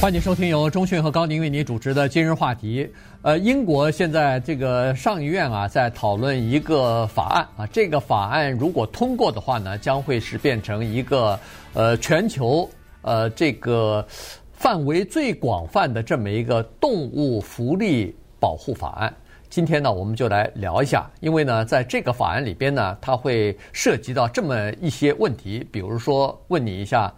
[0.00, 2.88] 欢迎收听由中讯和高宁为您主持的今日话题。
[3.22, 11.36] 呃，英国现在这个上议院啊，在讨论一个法案啊，这个法案如果通过的话呢，将会是变成一个
[11.74, 12.70] 呃全球
[13.02, 14.06] 呃这个
[14.52, 19.12] 范围最广泛的这么一个动物福利保护法案。
[19.50, 27.12] 今天呢，我们就来聊一下，因为呢，在这个法案里边呢，它会涉及到这么一些问题，比如说问你一下，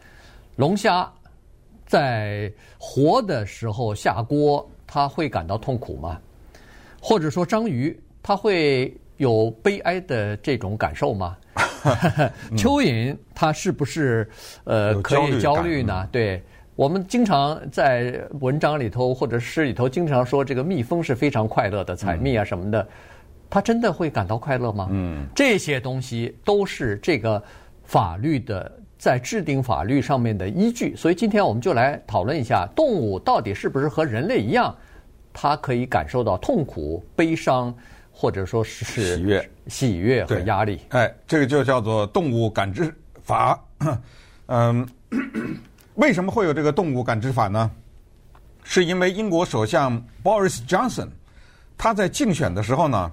[0.56, 1.06] 龙虾。
[1.90, 6.20] 在活的时候下锅，他会感到痛苦吗？
[7.02, 11.36] 或者说章鱼，他会有悲哀的这种感受吗？
[12.56, 14.30] 蚯蚓，它是不是
[14.62, 16.08] 呃可以焦虑呢？
[16.12, 16.40] 对，
[16.76, 22.86] 我们经常在文章里头或者诗里头经常说，这个蜜蜂是非常快乐的，采蜜啊什么的，
[23.50, 24.86] 它真的会感到快乐吗？
[24.92, 27.42] 嗯，这些东西都是这个
[27.82, 28.70] 法律的。
[29.00, 34.76] 在制定法律上面的依据，所以今天我们就来讨论一下，动物到底是不是和人类一样，
[35.32, 37.74] 它可以感受到痛苦、悲伤，
[38.12, 40.80] 或者说是喜悦、喜悦和压力。
[40.90, 43.58] 哎，这个就叫做动物感知法。
[44.48, 44.86] 嗯，
[45.96, 47.70] 为什么会有这个动物感知法呢？
[48.64, 51.08] 是因为英国首相 Boris Johnson
[51.78, 53.10] 他在竞选的时候呢，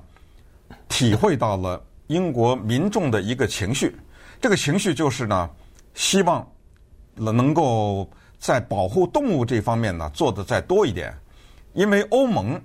[0.90, 3.96] 体会到了英国民众的一个情绪，
[4.42, 5.50] 这个情绪就是呢。
[5.98, 6.48] 希望
[7.16, 11.12] 能够在保护动物这方面呢做得再多一点，
[11.74, 12.62] 因为欧盟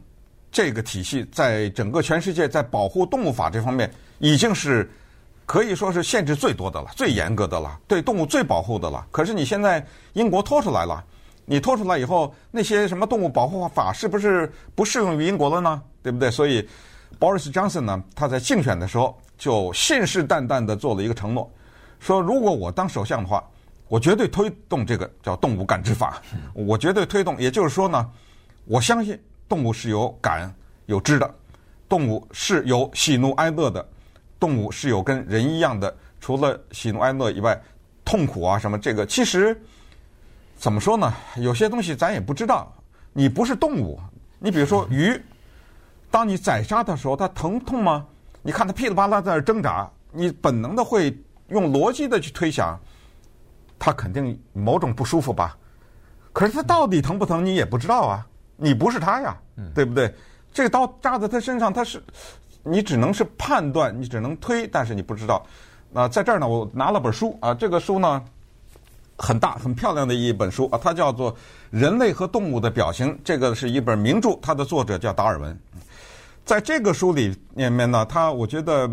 [0.50, 4.88] 这个体系在整个全世界在保护动物法这方面已经是
[5.46, 9.06] 可以说是限制最多的了，最严格的了，对动物最保护的了。
[9.10, 11.02] 可是你现在英国拖出来了，
[11.46, 15.82] 你拖出来以后，那些什么动物保护法是不是不适用于英国了呢？
[16.02, 16.30] 对不对？
[16.30, 16.68] 所以
[17.18, 21.50] Boris Johnson 呢，他在竞选的时候就信誓旦旦地做了一个承诺。
[22.02, 23.42] 说如果我当首相的话，
[23.86, 26.20] 我绝对推动这个叫动物感知法。
[26.52, 28.10] 我绝对推动，也就是说呢，
[28.64, 29.16] 我相信
[29.48, 30.52] 动物是有感
[30.86, 31.34] 有知的，
[31.88, 33.88] 动物是有喜怒哀乐的，
[34.40, 37.56] 动物是有跟人一样的，除了喜怒哀乐以外，
[38.04, 39.56] 痛苦啊什么这个，其实
[40.56, 41.14] 怎么说呢？
[41.36, 42.74] 有些东西咱也不知道。
[43.12, 44.00] 你不是动物，
[44.40, 45.16] 你比如说鱼，
[46.10, 48.04] 当你宰杀的时候，它疼痛吗？
[48.42, 51.16] 你看它噼里啪啦在那挣扎，你本能的会。
[51.52, 52.78] 用逻辑的去推想，
[53.78, 55.56] 他肯定某种不舒服吧？
[56.32, 58.26] 可是他到底疼不疼，你也不知道啊！
[58.56, 59.36] 你不是他呀，
[59.74, 60.14] 对不对？
[60.50, 62.02] 这个刀扎在他身上，他是
[62.62, 65.44] 你只能是判断，你只能推，但是你不知道。
[65.90, 68.24] 那在这儿呢，我拿了本书啊，这个书呢
[69.18, 71.34] 很大很漂亮的一本书啊，它叫做
[71.70, 75.58] 《人类和动物的表情》，这个是一本名著，它的作者叫达尔文。
[76.44, 78.90] 在这个书里面呢，他我觉得。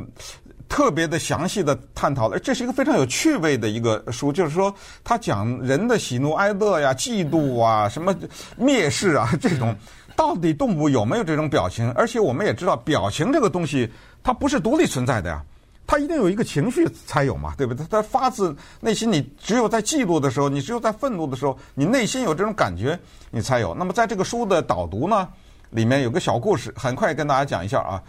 [0.69, 8.15] 特别的详细的探讨了，这是一个非常有趣味的一个书，就是说他讲人的喜怒哀乐呀、嫉妒啊、什么
[8.57, 9.75] 蔑视啊这种，
[10.15, 11.91] 到底动物有没有这种表情？
[11.93, 13.91] 而且我们也知道，表情这个东西
[14.23, 15.43] 它不是独立存在的呀，
[15.87, 17.83] 它一定有一个情绪才有嘛，对不对？
[17.89, 22.97] 它发自内心，你只有在嫉妒的时候，你只有在愤怒的时候，你内心有这种感觉，
[23.31, 23.73] 你才有。
[23.73, 25.27] 那么在这个书的导读呢，
[25.71, 28.01] 里面有个小故事，很快跟大家讲一下啊。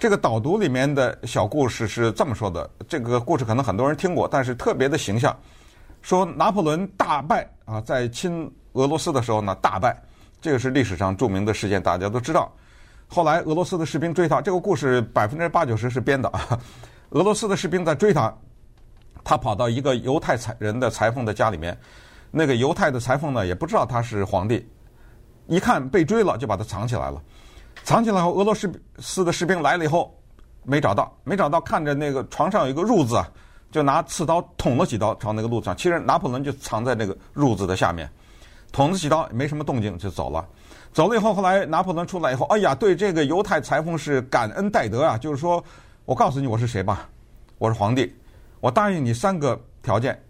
[0.00, 5.36] 这个导读里面的小故事是这么说的，这个故事可能很多人听过，但是特别的形象。
[6.00, 9.94] 说拿破仑大败啊，在侵俄罗斯的时候呢，大败，
[10.40, 12.50] 这个是历史上著名的事件，大家都知道。
[13.08, 16.32] 后来俄罗斯的士兵追他，这个故事百分之八九十是编的。
[17.10, 18.34] 俄罗斯的士兵在追他，
[19.22, 21.76] 他跑到一个犹太裁人的裁缝的家里面，
[22.30, 24.66] 那个犹太的裁缝呢也不知道他是皇帝，
[25.46, 27.22] 一看被追了，就把他藏起来了。
[27.82, 28.54] 藏起来后，俄罗
[28.98, 30.14] 斯的士兵来了以后，
[30.62, 33.20] 没找到，没找到，看着那个床上有一个褥子，
[33.70, 35.76] 就拿刺刀捅了几刀朝那个褥子上。
[35.76, 38.08] 其实拿破仑就藏在那个褥子的下面，
[38.70, 40.46] 捅了几刀没什么动静就走了。
[40.92, 45.62] 走了以后，后来拿破仑出来以后，哎呀，对这个犹太裁缝是感恩戴德啊，就是说
[46.04, 47.08] 我告诉你我是谁吧，
[47.58, 48.14] 我是皇帝，
[48.60, 50.20] 我答应你三个条件。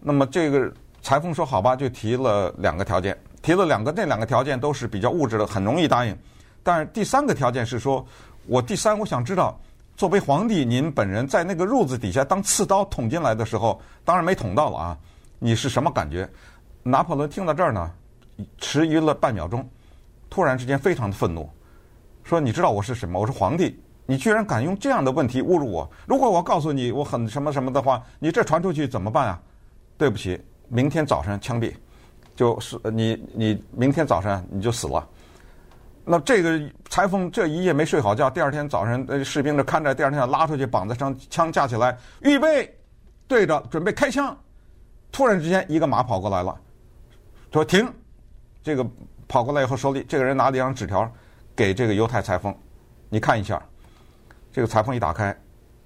[0.00, 6.16] 那么这个裁缝说好吧，就提了两个条件，提了两个，那两个条件都是比较物质的，很容易答应。
[6.62, 8.04] 但是第三个条件是说，
[8.46, 9.58] 我第三我想知道，
[9.96, 14.98] 作为皇帝，您本人在那个褥子底下当刺刀捅进来的时候，当然没捅到了啊，
[15.38, 16.28] 你是什么感觉？
[16.82, 17.90] 拿破仑听到这儿呢，
[18.58, 19.68] 迟疑了半秒钟，
[20.28, 21.48] 突然之间非常的愤怒，
[22.24, 23.20] 说：“你知道我是什么？
[23.20, 25.88] 我是皇帝，你居然敢用这样的问题侮辱我！
[26.06, 29.40] 如果我告诉你我很什么什么的话，你这传出去怎么办啊？
[29.96, 31.72] 对不起，明天早上枪毙，
[32.34, 35.08] 就是你你明天早上你就死了。”
[36.04, 42.76] 那这个裁缝这一夜没睡好觉，第二天早上，呃，士兵就看着，第二天拉出去绑在上，枪架起来，预备
[43.26, 44.36] 对着准备开枪，
[45.10, 46.58] 突然之间一个马跑过来了，
[47.52, 47.88] 说停，
[48.62, 48.86] 这个
[49.28, 51.10] 跑过来以后，手里这个人拿了一张纸条
[51.54, 52.54] 给这个犹太裁缝，
[53.08, 53.62] 你看一下。
[54.54, 55.34] 这个裁缝一打开，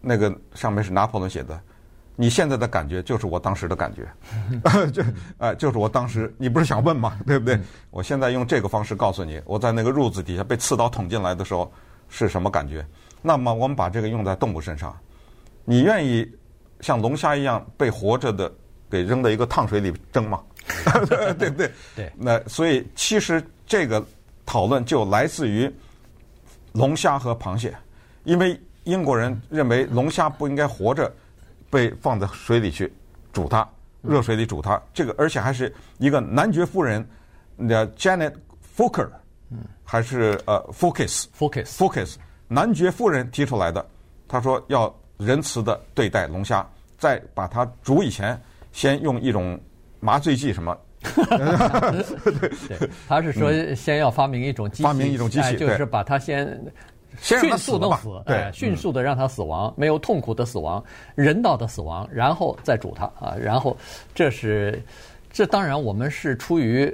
[0.00, 1.60] 那个上面是拿破仑写的。
[2.18, 4.08] 你现在的感觉就是我当时的感觉，
[4.90, 5.02] 就
[5.36, 6.34] 哎，就是我当时。
[6.38, 7.18] 你不是想问吗？
[7.26, 7.60] 对不对？
[7.90, 11.70] 我现在用这个方式告诉你，我在那个褥子底下被刺刀捅进来的时候
[12.08, 12.84] 是什么感觉。
[13.20, 14.96] 那么我们把这个用在动物身上，
[15.64, 16.26] 你愿意
[16.80, 18.50] 像龙虾一样被活着的
[18.90, 20.40] 给扔到一个烫水里蒸吗？
[21.38, 21.70] 对不对？
[21.94, 22.10] 对。
[22.16, 24.02] 那所以其实这个
[24.46, 25.70] 讨论就来自于
[26.72, 27.76] 龙虾和螃蟹，
[28.24, 31.12] 因为英国人认为龙虾不应该活着。
[31.70, 32.92] 被放在水里去
[33.32, 33.68] 煮它，
[34.02, 37.06] 热水里煮它，这个而且还是一个男爵夫人，
[37.56, 38.32] 那 Janet
[38.76, 39.08] Fokker，
[39.84, 42.14] 还是呃 Focus，Focus，Focus，
[42.48, 43.84] 男爵夫人提出来的。
[44.28, 46.68] 他说要仁慈的对待龙虾，
[46.98, 48.40] 在把它煮以前，
[48.72, 49.58] 先用一种
[50.00, 50.76] 麻醉剂什么。
[51.02, 56.60] 对，他是说先要发明一种机器，发明一种机器，就是把它先。
[57.20, 60.82] 迅速弄死，对，迅速的让他死亡，没有痛苦的死亡，
[61.14, 63.76] 人道的死亡，然后再煮它啊，然后
[64.14, 64.82] 这是，
[65.30, 66.92] 这当然我们是出于，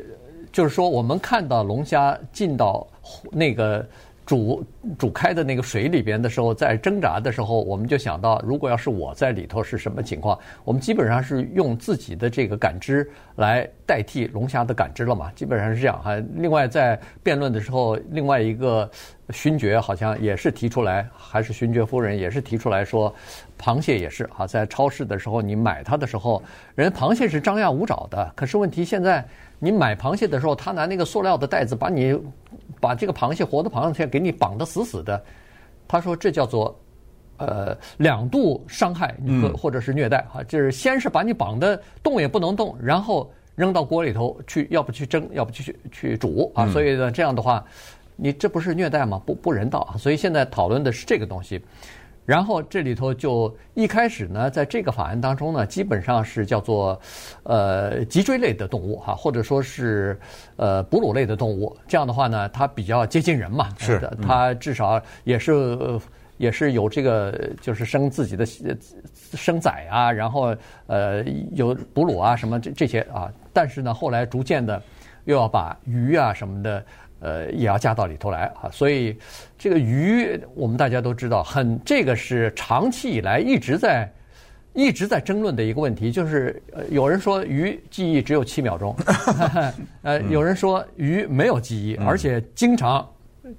[0.52, 2.86] 就是说我们看到龙虾进到
[3.30, 3.86] 那个。
[4.32, 4.64] 煮
[4.98, 10.38] 煮开的那个水里边的时候，在挣扎的时候，我们就想到，如果要是我在里头是什么情况？
[10.64, 13.06] 我们基本上是用自己的这个感知
[13.36, 16.16] 来代替龙虾的感知了嘛，基本上是这样哈。
[16.34, 18.90] 另外，在辩论的时候，另外一个
[19.28, 23.14] 勋爵好像也是提出来，还是勋爵夫人也是提出来说，
[23.62, 26.42] 螃蟹也是哈，在超市的时候你买它的时候，
[26.74, 29.24] 人螃蟹是张牙舞爪的，可是问题现在
[29.58, 32.18] 你买螃蟹的时候，他拿那个塑料的袋子把你。
[32.80, 35.22] 把这个螃蟹活的螃蟹给你绑得死死的，
[35.86, 36.76] 他说这叫做，
[37.36, 47.64] 呃，两度伤害或或者是虐待啊，就是先是把你绑得动也不能动，然后扔到锅里头去，要不去蒸，要不去去去煮啊，所以呢这样的话，
[48.16, 49.22] 你这不是虐待吗？
[49.24, 51.62] 不不人道啊，所以现在讨论的是这个东西。
[52.24, 56.98] 然后这里头就一开始呢，在这个法案当中呢，基本上是叫做
[57.42, 60.18] 呃脊椎类的动物哈，或者说是
[60.56, 61.76] 呃哺乳类的动物。
[61.88, 65.76] 这样的话呢，它比较接近人嘛，是的，它至少也是
[66.36, 68.46] 也是有这个就是生自己的
[69.34, 70.54] 生崽啊，然后
[70.86, 73.28] 呃有哺乳啊什么这这些啊。
[73.52, 74.80] 但是呢，后来逐渐的
[75.24, 76.84] 又要把鱼啊什么的。
[77.22, 79.16] 呃，也要加到里头来啊，所以
[79.56, 84.10] 这个鱼，我们大家都知道，很这个是长期以来一直在
[84.72, 88.96] 一直在争论的一个问题，就是呃，有人说鱼记忆只有七秒钟，
[90.02, 93.08] 呃，有人说鱼没有记忆，而且经常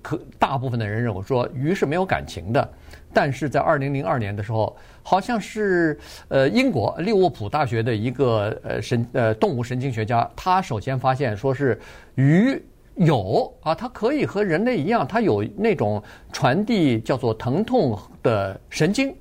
[0.01, 2.69] 可大部分的人认为说鱼是没有感情的，
[3.13, 11.79] 但是在二零零二年的时候，好像是呃英国利物浦大学的一个呃神呃动物神经学家，他首先发现说是
[12.15, 12.61] 鱼。
[12.95, 16.01] 有啊，它可以和人类一样，它有那种
[16.31, 19.15] 传递叫做疼痛的神经。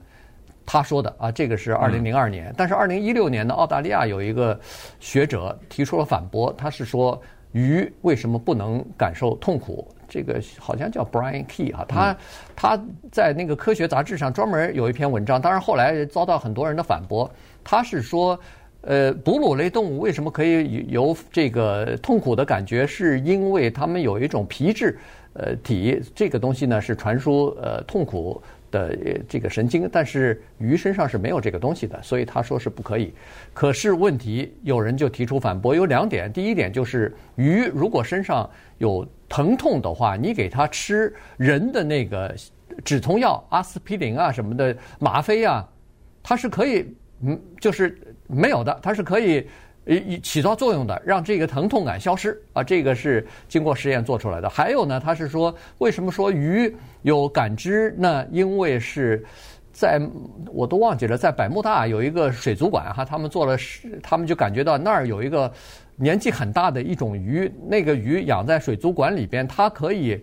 [0.64, 4.58] 他说的啊，这个是二零零二年，嗯、但是二零一六年呢，澳大利亚有一个
[5.00, 7.20] 学者提出了反驳，他是说
[7.52, 9.88] 鱼为什么不能感受痛苦？
[10.08, 12.16] 这个好像叫 Brian Key 啊，他
[12.54, 12.80] 他
[13.10, 17.30] 在那个科学杂志上专门有一篇文章，当然后来遭到很多人的反驳，
[17.64, 18.38] 他是说。
[18.82, 22.86] 呃，哺乳类动物为什么可以有这个痛苦的感觉？
[22.86, 24.98] 是因为它们有一种皮质
[25.34, 28.42] 呃体，这个东西呢是传输呃痛苦
[28.72, 28.96] 的
[29.28, 33.14] 这个神经，但是鱼身上是没有这个东西的，所以他说是不可以。
[33.54, 36.32] 可是问题有人就提出反驳，有两点。
[36.32, 42.34] 第一点就是鱼如果身上有疼痛的话，你给它吃人的那个
[42.84, 45.64] 止痛药，阿司匹林啊什么的吗啡啊，
[46.20, 46.92] 它是可以，
[47.22, 47.96] 嗯，就是。
[48.28, 49.46] 没有的，它是可以，
[49.84, 52.62] 呃，起到作用的，让这个疼痛感消失啊。
[52.64, 54.48] 这个是经过实验做出来的。
[54.48, 58.26] 还有呢，它是说，为什么说鱼有感知呢？
[58.30, 59.22] 因为是
[59.70, 60.00] 在
[60.46, 63.54] 我都忘记了，在百慕大有一个水族馆哈，他们做了，
[64.02, 65.52] 他们就感觉到那儿有一个
[65.96, 70.18] 年纪很大的一种鱼，那个鱼养在水族馆里边，它可以。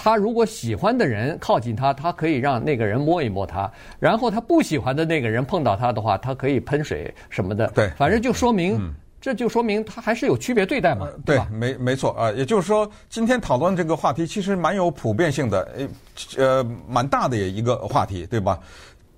[0.00, 7.66] 他如果喜欢的人靠近他，他可以让那个人摸一摸他；然后他不喜欢的那个人碰到他的话，他可以喷水什么的。
[7.74, 11.08] 对，反正就说明，嗯、这就说明他还是有区别对待嘛。
[11.26, 11.48] 对，对吧？
[11.50, 12.30] 没没错啊。
[12.30, 15.88] 也就是说，今天讨论这个话题其实蛮有普遍性的，
[16.36, 18.56] 呃，蛮大的一个话题，对吧？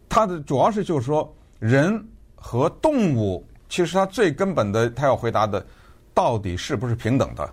[0.08, 2.02] 它的主要是就是说，人
[2.34, 5.62] 和动物其实它最根本的，他要回答的，
[6.14, 7.46] 到底是不是平等的？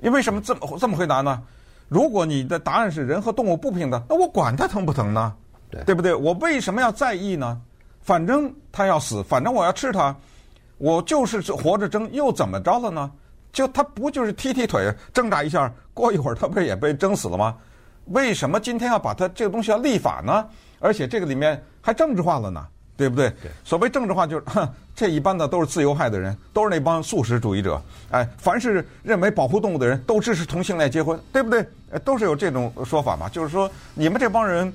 [0.00, 1.40] 因为什么这么这么回答呢？
[1.88, 5.32] 如果你的答案是人和动物不平等，那我管它疼不疼呢？
[5.70, 6.14] 对，对不对？
[6.14, 7.60] 我为什么要在意呢？
[8.02, 10.14] 反正它要死，反正我要吃它，
[10.78, 13.10] 我就是活着争，又怎么着了呢？
[13.52, 17.56] 就它不就是踢踢腿挣扎一下，过一会儿他不是也被蒸死了吗？
[18.06, 20.46] 为什么今天要把它这个东西要立法呢？
[20.78, 22.66] 而且这个里面还政治化了呢，
[22.96, 23.28] 对不对？
[23.42, 23.50] 对。
[23.64, 27.80] 所谓政治化就是，哼， 这一般的都是自由派的人，都是那帮素食主义者。
[28.10, 31.66] 哎，凡是认为保护动物的人都支持同性恋结婚，对不对？
[32.04, 33.28] 都是有这种说法嘛。
[33.28, 34.72] 就是说，你们这帮人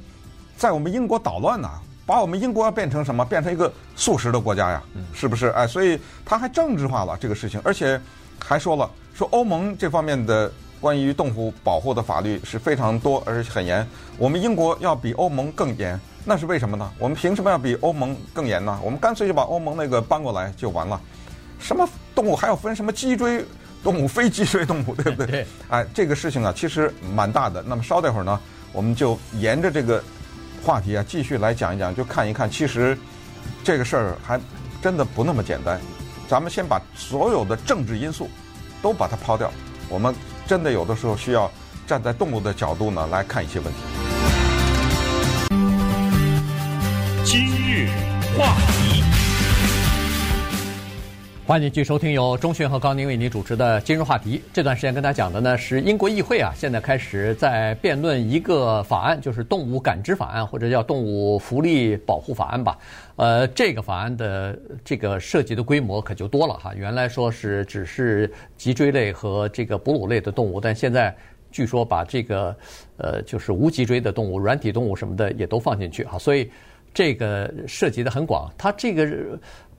[0.58, 1.70] 在我们英国捣乱呢，
[2.06, 3.26] 把我们英国要变成什么？
[3.26, 4.84] 变成一个素食的国家呀？
[5.14, 5.48] 是不是？
[5.48, 8.00] 哎，所以他还政治化了这个事情，而且。
[8.44, 10.52] 还说了，说欧盟这方面的
[10.82, 13.88] 关于动物保护的法律是非常多，而且很严。
[14.18, 16.92] 我们英国要比欧盟更严，那是为什么呢？
[16.98, 18.80] 我们凭什么要比欧盟更严呢？
[18.84, 21.00] 我们干脆就把欧盟那个搬过来就完了。
[21.60, 23.46] 什么动物还要分什么脊椎
[23.84, 25.46] 动物、非脊椎动物，对不对？
[25.70, 27.62] 哎，这个事情啊，其实蛮大的。
[27.62, 28.40] 那么稍待会儿呢，
[28.74, 30.04] 我们就沿着这个
[30.64, 32.98] 话题啊，继续来讲一讲，就看一看，其实
[33.64, 34.40] 这个事儿还
[34.82, 35.80] 真的不那么简单。
[36.28, 38.28] 咱们先把所有的政治因素
[38.82, 39.52] 都把它抛掉，
[39.90, 40.16] 我们
[40.48, 41.52] 真的有的时候需要
[41.88, 43.80] 站在动物的角度呢来看一些问题。
[47.24, 47.88] 今日
[48.38, 48.81] 话题。
[51.52, 54.38] 欢迎继续收听由钟讯和高宁为您主持的《今日话题》。
[54.54, 62.80] 这段时间跟大家讲的呢是英国议会啊，现在开始在辩论一个法案，就是动物感知法案，或者叫动物福利保护法案吧。
[63.18, 66.74] 呃，这个法案的这个涉及的规模可就多了哈。
[66.74, 71.14] 原来说是只是脊椎类和这个哺乳类的动物，但现在
[71.52, 72.56] 据说把这个
[72.96, 76.18] 呃就是无脊椎的动物、软体动物什么的也都放进去哈。
[76.18, 76.50] 所以
[76.94, 79.06] 这个涉及的很广，它这个。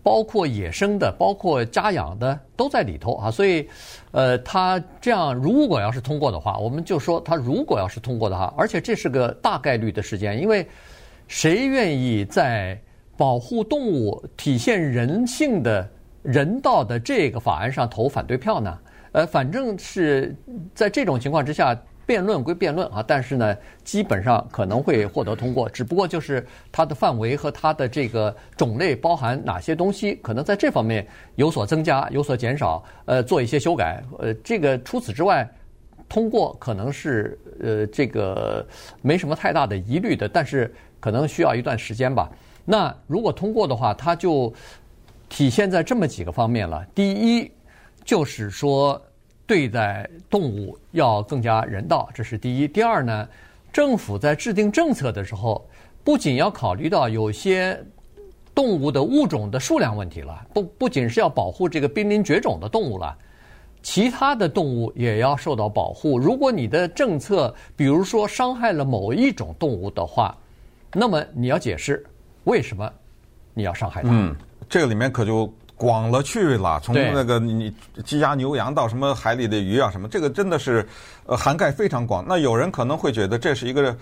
[0.03, 3.31] 包括野生的，包括家养的，都在里头啊。
[3.31, 3.69] 所以，
[4.11, 10.67] 呃，他这样如果要是通过的话，我们就说他如果要是通过的话，而且这是个大概率的事件，因为
[11.29, 12.81] 谁愿意在
[13.17, 15.89] 保护动物、体现人性的
[16.23, 18.79] 人道的这个法案上投反对票呢？
[19.13, 20.35] 呃，反正是
[20.75, 21.81] 在这种情况之下。
[22.13, 25.67] 辩论归辩论啊，但是呢，基本上可能会获得通过。
[25.67, 34.05] 只不过就是它的范围和它的这个种类包含哪些东西，可能在这方面有所增加、有所减少，呃，做一些修改。
[34.19, 35.51] 呃，这个除此之外，
[36.07, 38.63] 通过可能是呃这个
[39.01, 42.31] 没什么太大的疑虑的，但是可能需要一段时间吧。
[42.63, 44.53] 那如果通过的话，它就
[45.31, 46.85] 体现在这么几个方面了。
[46.95, 47.51] 第一，
[48.05, 49.01] 就是说。
[49.47, 52.69] 对待动物要更加人道，这是第一。
[52.69, 53.29] 第二呢，
[53.73, 55.67] 政府在制定政策的时候，
[56.05, 57.79] 不仅要考虑到有些
[58.55, 63.17] 动物的物种的数量问题了，不不仅是要保护这个濒临绝种的动物了，
[63.83, 66.19] 其他的动物也要受到保护。
[66.19, 70.37] 如果你的政策，比如说伤害了某一种动物的话，
[70.93, 72.03] 那么你要解释
[72.45, 72.91] 为什么
[73.55, 74.09] 你要伤害它。
[74.13, 74.35] 嗯，
[74.69, 75.53] 这个里面可就。
[75.77, 77.75] 广了去了，从那个你
[78.05, 80.87] 鸡鸭牛羊到什么海里的鱼啊什么，这个真的是
[81.27, 82.25] 呃涵盖非常广。
[82.29, 83.97] 那有人可能会觉得这是一个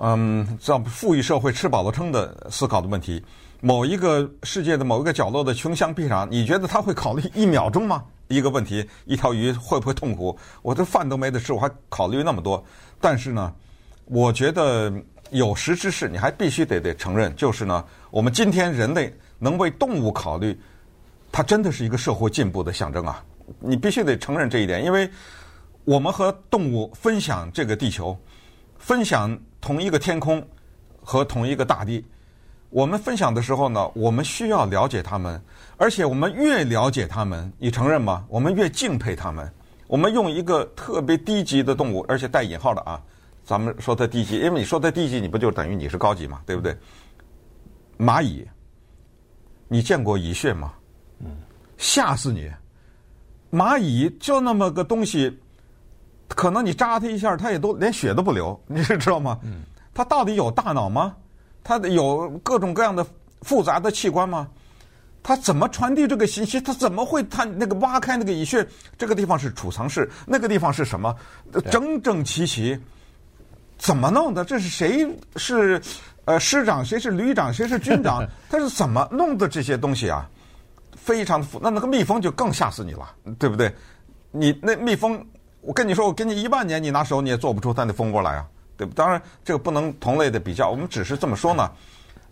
[0.00, 3.24] 嗯，叫富裕社会吃饱了撑的思考的问题。
[3.60, 8.02] 某一个世界的某一个角落的穷乡僻壤，你觉得他会考虑一秒钟吗？
[8.26, 10.36] 一个问题，一条鱼会不会痛苦？
[10.62, 12.62] 我的饭都没得吃，我还考虑那么多。
[13.00, 13.52] 但是呢，
[14.06, 14.92] 我觉得
[15.30, 20.58] 有识之士，你还必须得得承认，就是呢，我们今天人类能为动物考虑。
[21.34, 23.24] 它真的是一个社会进步的象征啊！
[23.58, 25.10] 你必须得承认这一点，因为
[25.82, 28.16] 我们和动物分享这个地球，
[28.78, 30.40] 分享同一个天空
[31.02, 32.04] 和同一个大地。
[32.70, 35.42] 我们分享的时候呢，我们需要了解它们，
[35.76, 38.24] 而且我们越了解它们，你承认吗？
[38.28, 39.52] 我们越敬佩它们。
[39.88, 43.02] 我们用一个特别低级的动物，而且带引号的啊，
[43.44, 46.76] 咱们说它低级，因为你说它低级，你不就等于你是高级嘛，对不对？
[47.98, 48.46] 蚂蚁，
[49.66, 50.72] 你见过蚁穴吗？
[51.84, 52.50] 吓死你！
[53.52, 55.38] 蚂蚁就那么个东西，
[56.28, 59.38] 可能你扎它一下，它也都连血都不流， 你知道吗？
[59.92, 61.14] 它到底有大脑吗？
[61.62, 63.06] 它有各种各样的
[63.42, 64.48] 复杂的器官吗？
[65.22, 66.58] 它怎么传递这个信息？
[66.58, 68.66] 它怎么会它那个挖开那个蚁穴？
[68.96, 71.14] 这个地方是储藏室，那个地方是什么？
[71.70, 72.78] 整整齐齐，
[73.76, 74.42] 怎么弄的？
[74.42, 75.80] 这是谁是
[76.24, 76.82] 呃师长？
[76.82, 77.52] 谁是旅长？
[77.52, 78.26] 谁是军长？
[78.48, 80.26] 他是怎么弄的这些东西啊？
[81.04, 83.70] 非常的复，那那个蜜蜂就更吓死你了，对不对？
[84.30, 85.22] 你那蜜蜂，
[85.60, 88.94] 我跟你说，我给你一万年，你拿手你也做不出它那蜂窝来啊，对不？
[88.94, 91.70] 当然，这个不能同类的比较，我们只是这么说呢，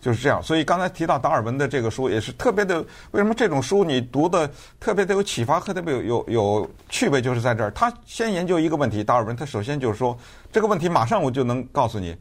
[0.01, 0.41] 就是这样。
[0.41, 4.49] 所以刚才提到达尔文的这个书也是特别的，为什么这种书你读的
[4.79, 7.69] 特别的有启发和特别有有有趣味，就是在这儿。
[7.71, 10.17] 他先研究一个问题，达尔文他首先就是说
[10.51, 12.17] 这个问题，马上我就能告诉你，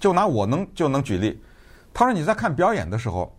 [0.00, 1.38] 就拿我能就能举例。
[1.92, 3.30] 他说你在看表演的时候，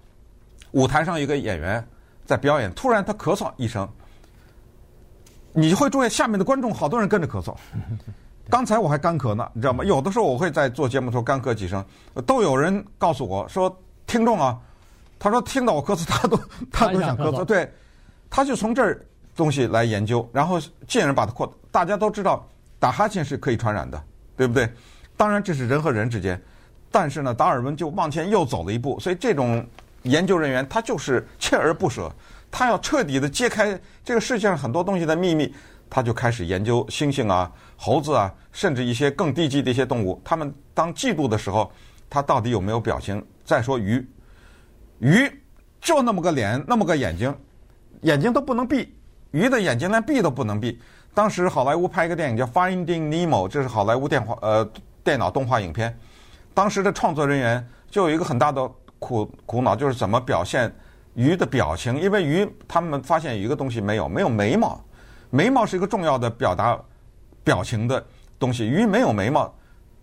[0.72, 1.86] 舞台上一个演员。
[2.30, 3.90] 在表演，突然他咳嗽一声，
[5.52, 7.56] 你会注意下面的观众好多人跟着咳嗽。
[8.52, 9.84] 刚才我还干咳呢，你知道吗？
[9.84, 11.84] 有的时候我会在做节目的时候干咳几声，
[12.28, 14.56] 都有人告诉我说，听众啊，
[15.18, 16.40] 他说听到我咳嗽，他都
[16.72, 17.44] 他都想咳嗽。
[17.44, 17.68] 对，
[18.30, 19.04] 他就从这儿
[19.36, 21.52] 东西来研究，然后进而把它扩。
[21.72, 24.00] 大家都知道打哈欠是可以传染的，
[24.38, 24.72] 对不对？
[25.18, 26.40] 当然这是人和人之间，
[26.92, 29.66] 但是呢，达尔文就往前又走了一步，所以这种
[30.04, 32.12] 研究人员他就是锲而不舍。
[32.52, 35.54] 他要彻底的揭开这个世界上很多东西的秘密，
[35.88, 40.20] 他就开始研究猩猩啊、猴子啊，甚至一些更低级的一些动物。
[40.26, 41.72] 他们当嫉妒的时候，
[42.10, 43.24] 他到底有没有表情？
[43.46, 44.04] 再说鱼，
[44.98, 45.32] 鱼
[45.80, 47.36] 就那么个脸，那么个眼睛，
[48.02, 48.96] 眼睛都不能闭，
[49.30, 50.82] 鱼的眼睛连闭都不能闭。
[51.14, 54.68] 当时好莱坞拍一个电影叫《Finding Nemo》，这是好莱坞电话呃
[55.04, 55.96] 电脑动画影片。
[56.56, 58.68] 当时的创作人员就有一个很大的
[59.00, 60.72] 苦苦恼，就是怎么表现。
[61.16, 64.80] 鱼的表情，因为鱼他们发现有一个东西没有，没有眉毛，
[65.32, 66.80] 眉毛是一个重要的表达
[67.44, 68.02] 表情的
[68.38, 68.66] 东西。
[68.66, 69.52] 鱼没有眉毛，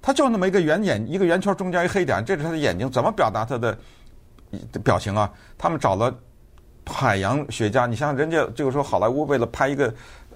[0.02, 3.78] 它就那么一个圆眼，一个圆圈中间一黑点，这是它的眼睛，怎么表达它的
[4.84, 5.32] 表情啊？
[5.56, 6.12] 他们找了
[6.84, 9.94] 海洋学家，你像人家这个说好莱坞为了拍一个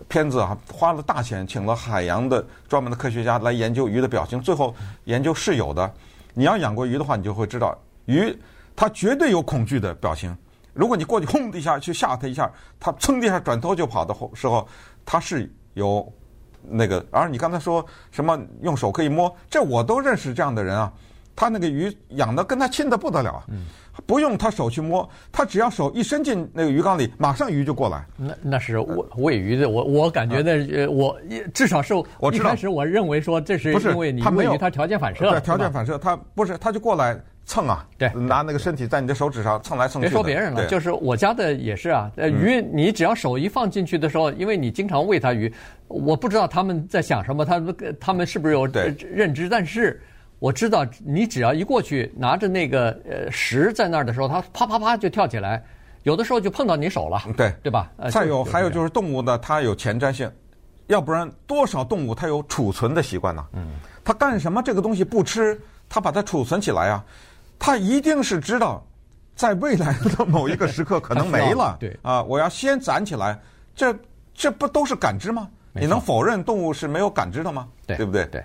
[0.09, 4.75] 片子啊，花了大钱请了海洋的专门的科学家来研究鱼的表情，最后
[5.05, 5.93] 研究是有的。
[6.33, 7.77] 你要养过鱼的话，你就会知道，
[8.11, 8.37] 鱼
[8.75, 10.37] 它绝对有恐惧的表情。
[10.73, 14.67] 如果你过去轰的一下去吓它一下，它噌的一下转头就跑的时候，
[15.05, 16.13] 它是有
[16.63, 17.05] 那个。
[17.11, 20.93] 而你刚才说什么用手可以摸，这我都认识这样的人啊。
[21.37, 23.43] 他那个鱼养的跟他亲的不得了，
[24.05, 28.05] 不用他手去摸，他只要手一伸进那个鱼缸里，马上鱼就过来。
[28.17, 31.19] 那那是喂喂鱼的，我我感觉那呃，我
[31.55, 37.19] 至少是我一开始我认为说这是因为你喂鱼，它条件反射，对，条件反射，它不是，它就过来。
[37.51, 40.07] 蹭啊，对，拿那个身体在你的手指上蹭来蹭去。
[40.07, 42.09] 别说别人了，就是我家的也是啊。
[42.15, 45.53] 呃，鱼，你只要手一放进去的时候，因为你经常喂它鱼，
[45.89, 49.49] 我不知道他们在想什么，他们他们是不是有认知？
[49.49, 50.01] 但是
[50.39, 55.61] 我知道，你只要一过去拿着那个呃食在那儿的时候，它啪啪啪就跳起来，
[56.05, 57.91] 有的时候就碰到你手了，对对吧？
[58.13, 60.31] 再有还有就是动物呢，它有前瞻性，
[60.87, 63.45] 要不然多少动物它有储存的习惯呢？
[63.55, 63.73] 嗯，
[64.05, 67.05] 它干什么这个东西不吃，它把它储存起来啊。
[67.61, 68.85] 他一定是知道，
[69.37, 71.77] 在未来的某一个时刻可能没了。
[71.79, 73.39] 对啊，我要先攒起来，
[73.77, 73.95] 这
[74.35, 75.49] 这不都是感知吗？
[75.73, 77.69] 你能否认动物是没有感知的吗？
[77.87, 78.27] 对，对不对？
[78.27, 78.45] 对，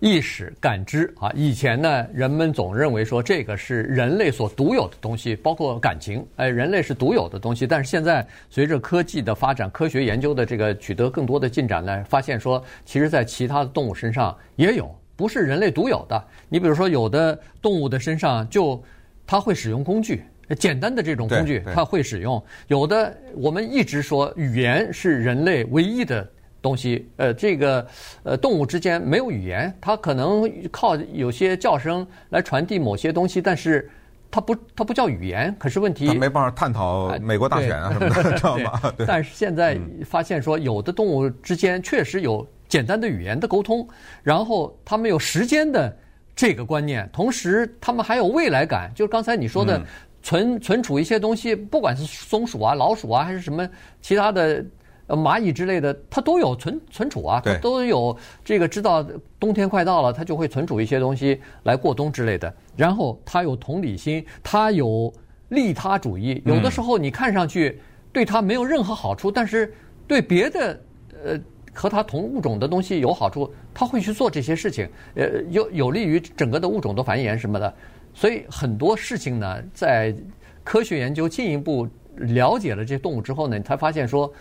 [0.00, 7.66] 意识感知啊，以前呢，人们总认为说这个是人类所独有的东西，包括感情，哎，人类是独有的东西。
[7.66, 14.92] 但是现在随着科技的发展，科学研究的这个取得更多的进展呢，发现说，其实在其他的动物身上也有。
[15.16, 16.24] 不是人类独有的。
[16.48, 18.82] 你比如说，有的动物的身上就
[19.26, 20.24] 它会使用工具，
[20.58, 22.42] 简单的这种工具它会使用。
[22.68, 26.28] 有的我们一直说语言是人类唯一的
[26.60, 27.08] 东西。
[27.16, 27.86] 呃，这个
[28.22, 33.90] 呃动物之间没有语言，它可能靠有些叫声来传递某些东西，但是
[34.30, 35.54] 它不它不叫语言。
[35.58, 38.80] 可是问题它没办法探讨美国大选啊什么的， 知道吗？
[39.06, 42.46] 但是现在发现说，有的动物之间确实有。
[42.74, 43.86] 简单的语言的沟通，
[44.20, 45.96] 然后他们有时间的
[46.34, 48.90] 这个观念，同时他们还有未来感。
[48.96, 49.80] 就是刚才你说的
[50.24, 53.64] 存存储一些东西，不管是松鼠啊、老鼠啊，还是什么
[54.02, 54.64] 其他的
[55.06, 59.06] 蚂蚁之类的，它都有存存储啊，它都有这个知道
[59.38, 62.52] 冬天快到了，它就会存储一些东西来过冬之类的。
[62.76, 65.14] 然后它有同理心，它有
[65.50, 66.42] 利他主义。
[66.44, 67.80] 有的时候你看上去
[68.12, 69.72] 对它没有任何好处，但是
[70.08, 70.80] 对别的
[71.24, 71.40] 呃。
[71.74, 77.74] 和它同物种的东西有好处，它会去做这些事情，呃，有有利于整个的物种的繁衍什么的。
[78.14, 80.14] 所以很多事情呢，在
[80.62, 84.32] 科学研究进一步了解了这些动物之后呢，你才发现说，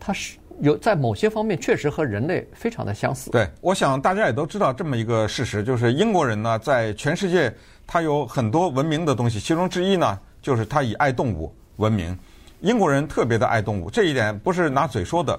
[0.00, 3.30] 它是有在某些方面确实和人类非常的相似。
[3.30, 7.54] 对，我想大家也都知道这么一个事实，就是英国人呢，在全世界
[7.86, 12.16] 他有很多文明的东西，其中之一呢，就是他以爱动物闻名。
[12.60, 15.38] 英国人特别的爱动物，这一点不是拿嘴说的。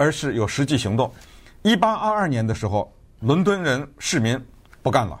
[0.00, 1.12] 而是有实际行动。
[1.60, 4.42] 一八二二年的时候，伦敦人市民
[4.80, 5.20] 不干了，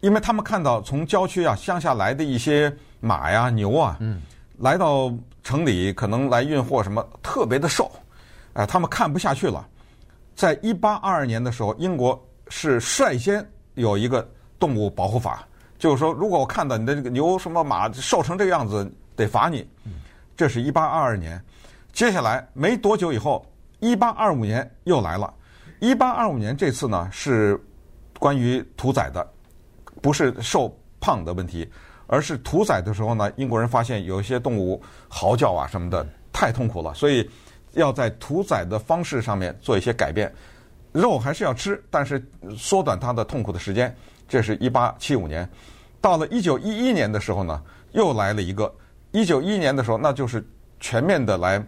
[0.00, 4.22] 因为他们看到从郊区啊、乡下来的一些马呀、牛啊，嗯，
[4.56, 7.92] 来到城里可能来运货什么，特别的瘦，
[8.54, 9.68] 哎，他们看不下去了。
[10.34, 14.26] 在一八二二年的时候，英国是率先有一个
[14.58, 15.46] 动物保护法，
[15.78, 19.68] 就是说，如果我看到你的这个牛什么马瘦成这个样子，得罚你。
[20.34, 21.38] 这是一八二二年，
[21.92, 23.44] 接下来没多久以后。
[23.80, 25.32] 一八二五年又来了，
[25.80, 27.60] 一八二五年这次呢是
[28.18, 29.26] 关于屠宰的，
[30.00, 31.68] 不是瘦胖的问题，
[32.06, 37.28] 而是屠宰的时候呢，英国人发现有一些动物嚎叫啊什么的太痛苦了，所以
[37.72, 40.32] 要在屠宰的方式上面做一些改变，
[40.92, 42.22] 肉还是要吃，但是
[42.56, 43.94] 缩短它的痛苦的时间。
[44.28, 45.48] 这是一八七五年，
[46.00, 47.60] 到了一九一一年的时候呢，
[47.92, 48.72] 又来了一个。
[49.12, 50.46] 一九一一年的时候，那就是
[50.78, 51.60] 全面的来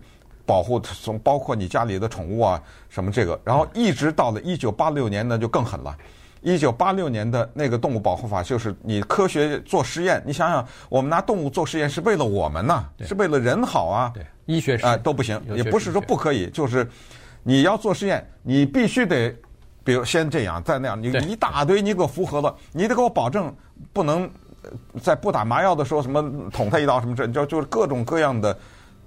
[0.44, 5.96] 保护，从包括你家里的宠物啊，什么这个，然后一直到了一九八六年呢，就更狠了。
[6.40, 14.10] 一九八六年的那个动物保护法，就是你科学做实验，你想想，我们拿动物做实验是为了我们呐，是为了人好啊。
[14.12, 16.84] 对，医学啊都不行，也不是说不可以，就是
[17.44, 19.32] 你要做实验，你必须得，
[19.84, 23.54] 比如先这样，再那样，你一大堆你给我符合了，你得给我保证
[23.92, 24.28] 不能
[25.00, 28.58] 在不打麻药的时候什么捅他一刀什么这，就就是各种各样的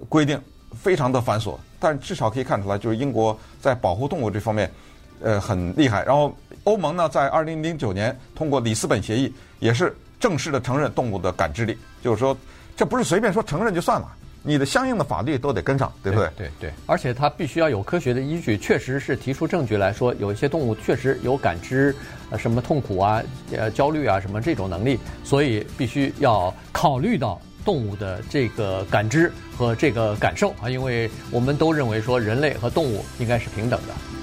[0.08, 0.39] 规定，
[0.75, 4.69] 非常的繁琐，但至少可以看出来，就是英国在保护动物这方面，
[5.21, 6.03] 呃，很厉害。
[6.03, 6.35] 然后。
[6.63, 11.77] 欧盟呢，在二零零九年通过里斯本协议，也是正式的承认动物的感知力。
[12.01, 12.35] 就是说，
[12.75, 14.07] 这不是随便说承认就算了，
[14.41, 16.27] 你的相应的法律都得跟上，对不对？
[16.35, 16.73] 对对，对。
[16.88, 21.95] 而且它必须要有科学的依据，确实是提出证据来说，有一些动物确实有感知，
[22.31, 34.14] 呃，什么痛苦啊、呃焦虑啊什么这种能力，所以必须要考虑到动物的这个感知和这个感受啊，因为我们都认为说人类和动物应该是平等的。